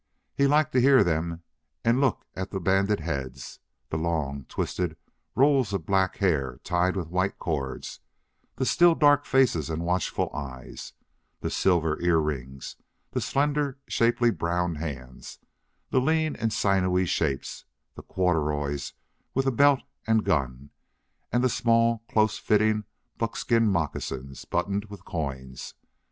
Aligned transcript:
He 0.33 0.47
liked 0.47 0.71
to 0.71 0.81
hear 0.81 1.03
them 1.03 1.43
and 1.85 1.97
to 1.97 1.99
look 2.01 2.25
at 2.35 2.49
the 2.49 2.59
banded 2.59 3.01
heads, 3.01 3.59
the 3.89 3.99
long, 3.99 4.45
twisted 4.45 4.97
rolls 5.35 5.73
of 5.73 5.85
black 5.85 6.15
hair 6.17 6.59
tied 6.63 6.95
with 6.95 7.09
white 7.09 7.37
cords, 7.37 7.99
the 8.55 8.65
still 8.65 8.95
dark 8.95 9.25
faces 9.27 9.69
and 9.69 9.83
watchful 9.85 10.31
eyes, 10.35 10.93
the 11.41 11.51
silver 11.51 12.01
ear 12.01 12.17
rings, 12.17 12.77
the 13.11 13.21
slender, 13.21 13.77
shapely 13.87 14.31
brown 14.31 14.73
hands, 14.77 15.37
the 15.91 16.01
lean 16.01 16.35
and 16.35 16.51
sinewy 16.51 17.05
shapes, 17.05 17.65
the 17.93 18.01
corduroys 18.01 18.93
with 19.35 19.45
a 19.45 19.51
belt 19.51 19.83
and 20.07 20.25
gun, 20.25 20.71
and 21.31 21.43
the 21.43 21.47
small, 21.47 21.99
close 22.09 22.39
fitting 22.39 22.85
buckskin 23.19 23.67
moccasins 23.69 24.45
buttoned 24.45 24.85
with 24.85 25.05
coins. 25.05 25.75